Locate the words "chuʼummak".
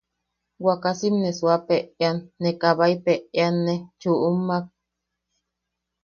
4.01-4.65